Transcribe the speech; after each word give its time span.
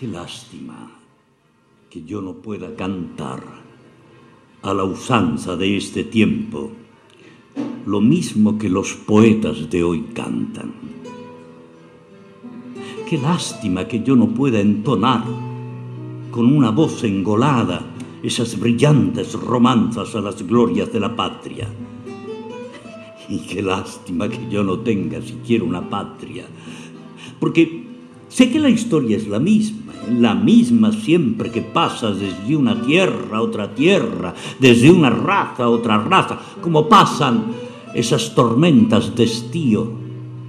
Qué 0.00 0.08
lástima 0.08 0.90
que 1.90 2.02
yo 2.04 2.22
no 2.22 2.32
pueda 2.36 2.74
cantar 2.74 3.42
a 4.62 4.72
la 4.72 4.82
usanza 4.84 5.56
de 5.56 5.76
este 5.76 6.04
tiempo 6.04 6.70
lo 7.84 8.00
mismo 8.00 8.56
que 8.56 8.70
los 8.70 8.94
poetas 8.94 9.68
de 9.68 9.84
hoy 9.84 10.06
cantan. 10.14 10.72
Qué 13.06 13.18
lástima 13.18 13.86
que 13.86 14.02
yo 14.02 14.16
no 14.16 14.28
pueda 14.28 14.58
entonar 14.58 15.22
con 16.30 16.46
una 16.46 16.70
voz 16.70 17.04
engolada 17.04 17.84
esas 18.22 18.58
brillantes 18.58 19.34
romanzas 19.34 20.14
a 20.14 20.22
las 20.22 20.42
glorias 20.46 20.90
de 20.90 21.00
la 21.00 21.14
patria. 21.14 21.68
Y 23.28 23.40
qué 23.40 23.60
lástima 23.60 24.30
que 24.30 24.48
yo 24.48 24.64
no 24.64 24.78
tenga 24.78 25.20
siquiera 25.20 25.62
una 25.62 25.90
patria, 25.90 26.46
porque 27.38 27.79
sé 28.30 28.50
que 28.50 28.58
la 28.58 28.70
historia 28.70 29.18
es 29.18 29.28
la 29.28 29.38
misma 29.38 29.90
la 30.08 30.34
misma 30.34 30.92
siempre 30.92 31.50
que 31.50 31.62
pasas 31.62 32.18
desde 32.18 32.56
una 32.56 32.80
tierra 32.82 33.38
a 33.38 33.42
otra 33.42 33.74
tierra, 33.74 34.34
desde 34.58 34.90
una 34.90 35.10
raza 35.10 35.64
a 35.64 35.68
otra 35.68 35.98
raza, 35.98 36.38
como 36.60 36.88
pasan 36.88 37.52
esas 37.94 38.34
tormentas 38.34 39.14
de 39.14 39.24
estío 39.24 39.92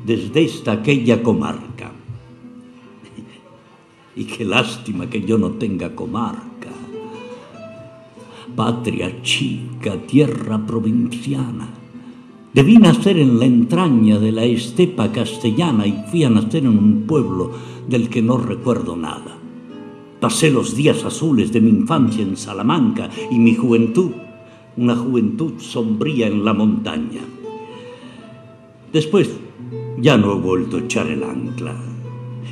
desde 0.06 0.44
esta 0.44 0.74
aquella 0.74 1.22
comarca. 1.22 1.92
Y 4.16 4.26
qué 4.26 4.44
lástima 4.44 5.10
que 5.10 5.22
yo 5.22 5.38
no 5.38 5.52
tenga 5.52 5.96
comarca. 5.96 6.70
Patria 8.56 9.22
chica, 9.22 9.96
tierra 10.06 10.66
provinciana. 10.66 11.81
Debí 12.54 12.78
nacer 12.78 13.18
en 13.18 13.40
la 13.40 13.46
entraña 13.46 14.20
de 14.20 14.34
la 14.34 14.44
estepa 14.44 15.10
castellana 15.14 15.88
y 15.88 16.04
fui 16.10 16.26
a 16.26 16.30
nacer 16.30 16.64
en 16.64 16.78
un 16.78 17.04
pueblo 17.08 17.52
del 17.88 18.10
que 18.10 18.22
no 18.22 18.38
recuerdo 18.38 18.98
nada. 18.98 19.38
Pasé 20.20 20.52
los 20.52 20.76
días 20.76 21.06
azules 21.06 21.54
de 21.54 21.62
mi 21.62 21.70
infancia 21.70 22.22
en 22.22 22.36
Salamanca 22.36 23.10
y 23.32 23.40
mi 23.40 23.56
juventud, 23.56 24.12
una 24.76 24.98
juventud 24.98 25.54
sombría 25.60 26.28
en 26.28 26.44
la 26.44 26.54
montaña. 26.54 27.22
Después 28.92 29.30
ya 29.98 30.18
no 30.18 30.34
he 30.34 30.40
vuelto 30.42 30.76
a 30.76 30.82
echar 30.82 31.08
el 31.08 31.24
ancla. 31.24 31.91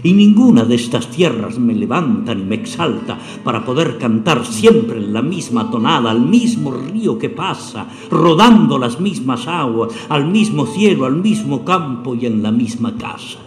Y 0.03 0.13
ninguna 0.13 0.63
de 0.63 0.75
estas 0.75 1.09
tierras 1.09 1.59
me 1.59 1.73
levanta 1.73 2.33
ni 2.33 2.43
me 2.43 2.55
exalta 2.55 3.17
para 3.43 3.65
poder 3.65 3.97
cantar 3.97 4.45
siempre 4.45 4.97
en 4.97 5.13
la 5.13 5.21
misma 5.21 5.69
tonada, 5.69 6.11
al 6.11 6.21
mismo 6.21 6.71
río 6.71 7.17
que 7.17 7.29
pasa, 7.29 7.87
rodando 8.09 8.77
las 8.77 8.99
mismas 8.99 9.47
aguas, 9.47 9.93
al 10.09 10.27
mismo 10.27 10.65
cielo, 10.65 11.05
al 11.05 11.15
mismo 11.15 11.65
campo 11.65 12.15
y 12.15 12.25
en 12.25 12.41
la 12.41 12.51
misma 12.51 12.95
casa. 12.95 13.39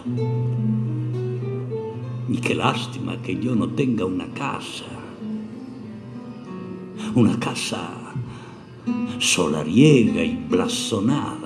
Y 2.29 2.37
qué 2.37 2.55
lástima 2.55 3.17
que 3.17 3.37
yo 3.37 3.55
no 3.55 3.67
tenga 3.69 4.05
una 4.05 4.27
casa. 4.27 4.85
Una 7.15 7.37
casa 7.39 7.89
solariega 9.19 10.23
y 10.23 10.35
blasonada. 10.49 11.42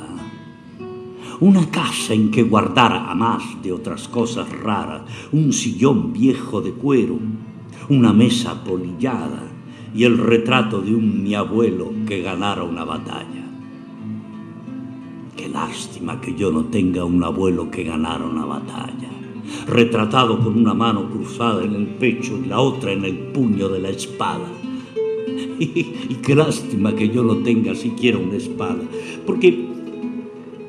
Una 1.40 1.70
casa 1.70 2.14
en 2.14 2.32
que 2.32 2.44
guardara, 2.44 3.12
a 3.12 3.16
más 3.16 3.44
de 3.62 3.72
otras 3.72 4.08
cosas 4.08 4.50
raras, 4.50 5.02
un 5.32 5.54
sillón 5.54 6.12
viejo 6.12 6.62
de 6.62 6.72
cuero, 6.72 7.20
una 7.90 8.12
mesa 8.12 8.64
polillada 8.64 9.44
y 9.94 10.04
el 10.04 10.18
retrato 10.18 10.82
de 10.82 10.96
un 10.96 11.24
mi 11.24 11.36
abuelo 11.36 11.92
que 12.08 12.22
ganara 12.22 12.64
una 12.64 12.84
batalla. 12.84 13.46
Qué 15.36 15.48
lástima 15.48 16.20
que 16.20 16.34
yo 16.34 16.52
no 16.52 16.66
tenga 16.66 17.06
un 17.06 17.24
abuelo 17.24 17.70
que 17.70 17.84
ganara 17.84 18.26
una 18.26 18.46
batalla 18.46 19.18
retratado 19.68 20.40
con 20.40 20.58
una 20.58 20.74
mano 20.74 21.10
cruzada 21.10 21.64
en 21.64 21.76
el 21.76 21.88
pecho 21.88 22.38
y 22.44 22.48
la 22.48 22.60
otra 22.60 22.92
en 22.92 23.06
el 23.06 23.18
puño 23.18 23.70
de 23.70 23.80
la 23.80 23.90
espada. 23.90 24.48
Y, 25.60 26.18
qué 26.22 26.36
lástima 26.36 26.96
que 26.96 27.10
yo 27.10 27.24
no 27.24 27.38
tenga 27.38 27.74
siquiera 27.74 28.20
una 28.20 28.36
espada, 28.36 28.84
porque 29.26 29.77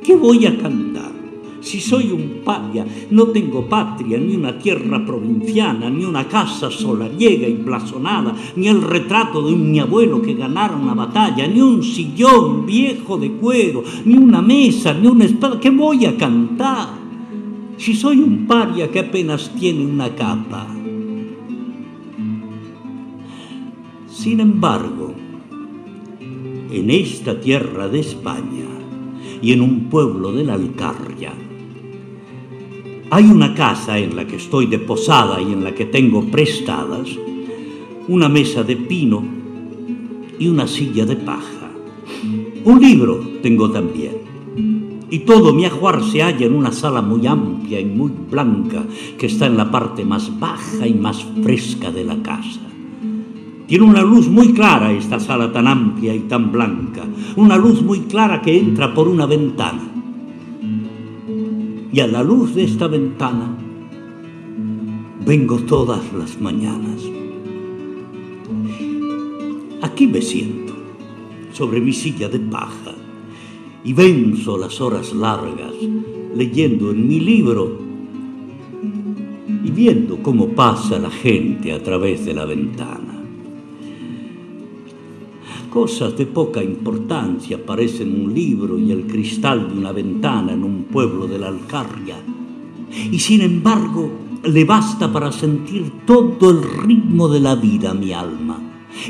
¿qué 0.09 0.17
voy 0.17 0.47
a 0.47 0.57
cantar? 0.57 1.13
Si 1.61 1.81
soy 1.81 2.13
un 2.13 2.41
paria, 2.43 2.87
no 3.11 3.27
tengo 3.27 3.69
patria, 3.69 4.17
ni 4.17 4.37
una 4.37 4.59
tierra 4.59 5.05
provinciana, 5.05 5.91
ni 5.91 6.03
una 6.03 6.27
casa 6.27 6.71
solariega 6.71 7.47
y 7.47 7.57
blasonada, 7.57 8.35
ni 8.57 8.69
el 8.69 8.81
retrato 8.81 9.43
de 9.43 9.53
un 9.53 9.71
mi 9.71 9.81
abuelo 9.81 10.23
que 10.23 10.33
ganara 10.33 10.75
una 10.75 10.95
batalla, 10.95 11.47
ni 11.47 11.61
un 11.61 11.83
sillón 11.83 12.65
viejo 12.65 13.19
de 13.19 13.33
cuero, 13.33 13.85
ni 14.07 14.17
una 14.17 14.41
mesa, 14.41 14.95
ni 14.95 15.09
una 15.09 15.27
espada. 15.27 15.61
¿Qué 15.61 15.69
voy 15.69 16.07
a 16.07 16.17
cantar? 16.17 16.89
si 17.77 17.95
soy 17.95 18.19
un 18.19 18.47
paria 18.47 18.91
que 18.91 18.99
apenas 18.99 19.55
tiene 19.55 19.87
una 19.87 20.13
capa. 20.17 20.67
Sin 24.09 24.41
embargo, 24.41 25.15
en 26.73 26.91
esta 26.91 27.39
tierra 27.41 27.87
de 27.89 28.01
España 28.01 28.78
y 29.41 29.53
en 29.53 29.63
un 29.63 29.89
pueblo 29.89 30.33
de 30.33 30.45
la 30.45 30.55
Alcarria, 30.55 31.33
hay 33.11 33.25
una 33.25 33.55
casa 33.55 33.99
en 33.99 34.17
la 34.17 34.27
que 34.27 34.37
estoy 34.37 34.67
de 34.67 34.79
posada 34.79 35.41
y 35.41 35.53
en 35.53 35.65
la 35.65 35.75
que 35.75 35.87
tengo 35.87 36.25
prestadas 36.25 37.09
una 38.09 38.29
mesa 38.29 38.63
de 38.63 38.77
pino 38.77 39.25
y 40.39 40.49
una 40.49 40.67
silla 40.67 41.05
de 41.05 41.17
paja. 41.17 41.71
Un 42.65 42.81
libro 42.81 43.21
tengo 43.43 43.71
también 43.71 44.29
y 45.11 45.21
todo 45.21 45.55
mi 45.55 45.65
ajuar 45.65 46.03
se 46.05 46.23
halla 46.23 46.47
en 46.47 46.55
una 46.55 46.73
sala 46.73 47.01
muy 47.01 47.27
amplia 47.27 47.81
y 47.81 47.87
muy 47.87 48.11
blanca 48.31 48.85
que 49.19 49.27
está 49.27 49.47
en 49.47 49.57
la 49.57 49.71
parte 49.71 50.05
más 50.05 50.39
baja 50.39 50.87
y 50.87 50.95
más 50.95 51.25
fresca 51.43 51.91
de 51.91 52.05
la 52.05 52.23
casa. 52.23 52.61
Tiene 53.69 53.85
una 53.85 54.01
luz 54.01 54.29
muy 54.29 54.55
clara 54.55 54.91
esta 54.93 55.21
sala 55.21 55.53
tan 55.53 55.67
amplia 55.67 56.15
y 56.15 56.21
tan 56.21 56.51
blanca, 56.51 57.05
una 57.37 57.55
luz 57.59 57.83
muy 57.83 58.01
clara 58.01 58.41
que 58.41 58.59
entra 58.59 58.95
por 58.95 59.09
una 59.09 59.27
ventana. 59.27 59.83
Y 61.93 62.01
a 62.01 62.07
la 62.07 62.23
luz 62.23 62.55
de 62.55 62.65
esta 62.65 62.87
ventana 62.87 63.55
vengo 65.27 65.59
todas 65.59 66.01
las 66.15 66.41
mañanas. 66.41 67.03
Aquí 69.83 70.07
me 70.07 70.23
siento, 70.23 70.73
sobre 71.53 71.83
mi 71.83 71.93
silla 71.93 72.31
de 72.31 72.39
paja, 72.39 72.95
y 73.85 73.93
venzo 73.93 74.57
las 74.57 74.81
horas 74.81 75.13
largas 75.13 75.75
leyendo 76.35 76.91
en 76.91 77.07
mi 77.07 77.21
libro 77.21 77.79
y 79.63 79.71
viendo 79.71 80.23
cómo 80.23 80.49
pasa 80.49 80.99
la 80.99 81.11
gente 81.11 81.71
a 81.71 81.83
través 81.83 82.25
de 82.25 82.33
la 82.33 82.47
ventana. 82.47 83.18
Cosas 85.79 86.17
de 86.17 86.27
poca 86.27 86.61
importancia 86.61 87.57
parecen 87.65 88.25
un 88.25 88.35
libro 88.35 88.77
y 88.77 88.91
el 88.91 89.07
cristal 89.07 89.69
de 89.69 89.79
una 89.79 89.93
ventana 89.93 90.53
en 90.53 90.65
un 90.65 90.83
pueblo 90.91 91.29
de 91.29 91.39
la 91.39 91.47
Alcarria. 91.47 92.17
Y 93.13 93.17
sin 93.21 93.43
embargo, 93.43 94.11
le 94.43 94.65
basta 94.65 95.11
para 95.13 95.31
sentir 95.31 96.05
todo 96.05 96.51
el 96.51 96.65
ritmo 96.83 97.29
de 97.29 97.39
la 97.39 97.55
vida 97.55 97.93
a 97.93 97.95
mi 97.95 98.13
alma 98.13 98.59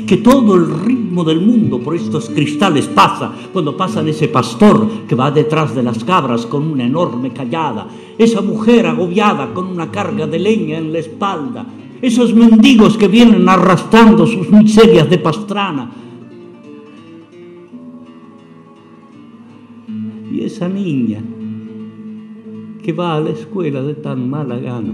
que 0.05 0.17
todo 0.17 0.53
el 0.53 0.81
ritmo 0.81 1.23
del 1.23 1.41
mundo 1.41 1.79
por 1.79 1.95
estos 1.95 2.29
cristales 2.29 2.85
pasa 2.85 3.31
cuando 3.51 3.75
pasan 3.75 4.07
ese 4.07 4.27
pastor 4.27 5.07
que 5.07 5.15
va 5.15 5.31
detrás 5.31 5.73
de 5.73 5.81
las 5.81 6.03
cabras 6.03 6.45
con 6.45 6.67
una 6.67 6.85
enorme 6.85 7.31
callada, 7.33 7.87
esa 8.15 8.41
mujer 8.41 8.85
agobiada 8.85 9.51
con 9.55 9.65
una 9.65 9.89
carga 9.89 10.27
de 10.27 10.37
leña 10.37 10.77
en 10.77 10.93
la 10.93 10.99
espalda, 10.99 11.65
esos 11.99 12.31
mendigos 12.35 12.95
que 12.95 13.07
vienen 13.07 13.49
arrastrando 13.49 14.27
sus 14.27 14.51
miserias 14.51 15.09
de 15.09 15.17
pastrana. 15.17 16.08
Y 20.31 20.41
esa 20.43 20.69
niña 20.69 21.21
que 22.83 22.93
va 22.93 23.15
a 23.15 23.19
la 23.19 23.31
escuela 23.31 23.81
de 23.81 23.95
tan 23.95 24.29
mala 24.29 24.57
gana, 24.57 24.93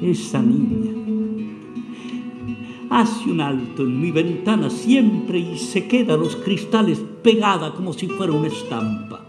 esa 0.00 0.42
niña 0.42 0.94
hace 2.94 3.28
un 3.28 3.40
alto 3.40 3.82
en 3.82 4.00
mi 4.00 4.12
ventana 4.12 4.70
siempre 4.70 5.38
y 5.40 5.58
se 5.58 5.88
queda 5.88 6.16
los 6.16 6.36
cristales 6.36 7.02
pegada 7.22 7.74
como 7.74 7.92
si 7.92 8.06
fuera 8.06 8.32
una 8.32 8.46
estampa. 8.46 9.26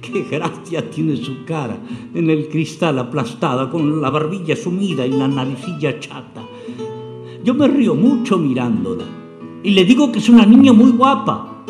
Qué 0.00 0.22
gracia 0.30 0.88
tiene 0.90 1.16
su 1.16 1.44
cara 1.44 1.76
en 2.14 2.30
el 2.30 2.48
cristal 2.48 3.00
aplastada, 3.00 3.68
con 3.68 4.00
la 4.00 4.10
barbilla 4.10 4.54
sumida 4.54 5.04
y 5.04 5.10
la 5.10 5.26
naricilla 5.26 5.98
chata. 5.98 6.46
Yo 7.42 7.52
me 7.54 7.66
río 7.66 7.96
mucho 7.96 8.38
mirándola 8.38 9.23
y 9.64 9.70
le 9.70 9.84
digo 9.84 10.12
que 10.12 10.18
es 10.18 10.28
una 10.28 10.44
niña 10.44 10.74
muy 10.74 10.92
guapa. 10.92 11.64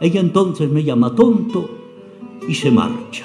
Ella 0.00 0.20
entonces 0.20 0.70
me 0.70 0.84
llama 0.84 1.14
tonto 1.14 1.68
y 2.46 2.54
se 2.54 2.70
marcha. 2.70 3.24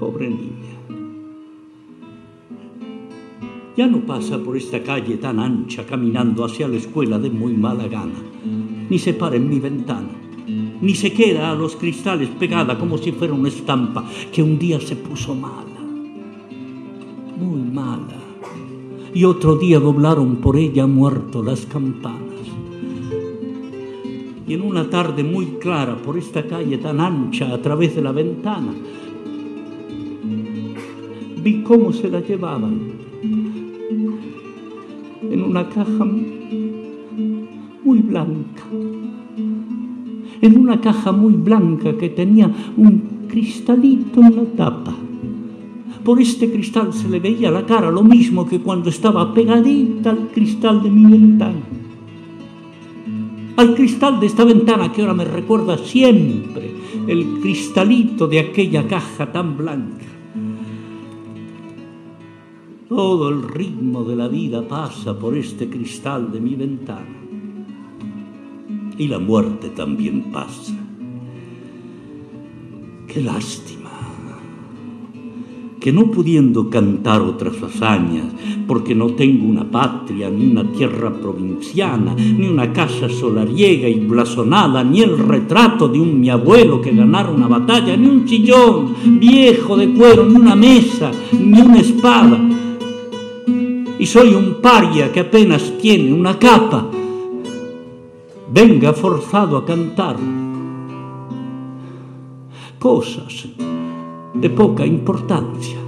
Pobre 0.00 0.30
niña. 0.30 0.50
Ya 3.76 3.86
no 3.86 4.00
pasa 4.06 4.38
por 4.38 4.56
esta 4.56 4.82
calle 4.82 5.18
tan 5.18 5.38
ancha 5.38 5.84
caminando 5.84 6.44
hacia 6.44 6.68
la 6.68 6.76
escuela 6.76 7.18
de 7.18 7.28
muy 7.28 7.52
mala 7.52 7.86
gana, 7.86 8.22
ni 8.88 8.98
se 8.98 9.12
para 9.12 9.36
en 9.36 9.48
mi 9.48 9.58
ventana, 9.58 10.08
ni 10.80 10.94
se 10.94 11.12
queda 11.12 11.50
a 11.50 11.54
los 11.54 11.76
cristales 11.76 12.30
pegada 12.38 12.78
como 12.78 12.96
si 12.96 13.12
fuera 13.12 13.34
una 13.34 13.48
estampa 13.48 14.08
que 14.32 14.42
un 14.42 14.58
día 14.58 14.80
se 14.80 14.96
puso 14.96 15.34
mala, 15.34 15.80
muy 17.36 17.62
mala, 17.62 18.23
y 19.14 19.24
otro 19.24 19.56
día 19.56 19.78
doblaron 19.78 20.36
por 20.36 20.56
ella 20.56 20.88
muerto 20.88 21.42
las 21.42 21.64
campanas. 21.66 22.20
Y 24.46 24.52
en 24.52 24.62
una 24.62 24.90
tarde 24.90 25.22
muy 25.22 25.46
clara 25.60 25.96
por 25.96 26.18
esta 26.18 26.46
calle 26.46 26.78
tan 26.78 27.00
ancha 27.00 27.54
a 27.54 27.62
través 27.62 27.94
de 27.94 28.02
la 28.02 28.10
ventana, 28.12 28.74
vi 31.42 31.62
cómo 31.62 31.92
se 31.92 32.08
la 32.10 32.20
llevaban 32.20 32.92
en 35.30 35.42
una 35.42 35.68
caja 35.68 36.04
muy 37.84 37.98
blanca, 38.00 38.64
en 40.40 40.58
una 40.58 40.80
caja 40.80 41.12
muy 41.12 41.34
blanca 41.34 41.96
que 41.96 42.08
tenía 42.08 42.50
un 42.76 43.26
cristalito 43.28 44.20
en 44.20 44.36
la 44.36 44.44
tapa. 44.56 45.03
Por 46.04 46.20
este 46.20 46.52
cristal 46.52 46.92
se 46.92 47.08
le 47.08 47.18
veía 47.18 47.50
la 47.50 47.64
cara 47.64 47.90
lo 47.90 48.02
mismo 48.02 48.46
que 48.46 48.60
cuando 48.60 48.90
estaba 48.90 49.32
pegadita 49.32 50.10
al 50.10 50.28
cristal 50.28 50.82
de 50.82 50.90
mi 50.90 51.10
ventana. 51.10 51.62
Al 53.56 53.74
cristal 53.74 54.20
de 54.20 54.26
esta 54.26 54.44
ventana 54.44 54.92
que 54.92 55.00
ahora 55.00 55.14
me 55.14 55.24
recuerda 55.24 55.78
siempre 55.78 56.74
el 57.06 57.40
cristalito 57.40 58.26
de 58.26 58.40
aquella 58.40 58.86
caja 58.86 59.32
tan 59.32 59.56
blanca. 59.56 60.04
Todo 62.86 63.30
el 63.30 63.42
ritmo 63.42 64.04
de 64.04 64.16
la 64.16 64.28
vida 64.28 64.68
pasa 64.68 65.18
por 65.18 65.34
este 65.38 65.70
cristal 65.70 66.30
de 66.30 66.40
mi 66.40 66.54
ventana. 66.54 67.16
Y 68.98 69.08
la 69.08 69.18
muerte 69.18 69.70
también 69.70 70.30
pasa. 70.30 70.74
Qué 73.06 73.22
lástima 73.22 73.83
que 75.84 75.92
no 75.92 76.10
pudiendo 76.10 76.70
cantar 76.70 77.20
otras 77.20 77.62
hazañas, 77.62 78.32
porque 78.66 78.94
no 78.94 79.08
tengo 79.08 79.44
una 79.44 79.70
patria, 79.70 80.30
ni 80.30 80.46
una 80.46 80.72
tierra 80.72 81.12
provinciana, 81.12 82.14
ni 82.14 82.48
una 82.48 82.72
casa 82.72 83.06
solariega 83.10 83.86
y 83.86 84.00
blasonada, 84.00 84.82
ni 84.82 85.02
el 85.02 85.18
retrato 85.18 85.86
de 85.86 86.00
un 86.00 86.18
mi 86.18 86.30
abuelo 86.30 86.80
que 86.80 86.90
ganara 86.90 87.28
una 87.28 87.48
batalla, 87.48 87.98
ni 87.98 88.06
un 88.06 88.24
chillón 88.24 88.94
viejo 89.20 89.76
de 89.76 89.92
cuero, 89.92 90.24
ni 90.24 90.36
una 90.36 90.56
mesa, 90.56 91.10
ni 91.38 91.60
una 91.60 91.80
espada, 91.80 92.40
y 93.98 94.06
soy 94.06 94.32
un 94.32 94.62
paria 94.62 95.12
que 95.12 95.20
apenas 95.20 95.76
tiene 95.76 96.14
una 96.14 96.38
capa, 96.38 96.88
venga 98.50 98.94
forzado 98.94 99.58
a 99.58 99.66
cantar 99.66 100.16
cosas 102.78 103.48
de 104.34 104.50
poca 104.50 104.84
importancia. 104.84 105.83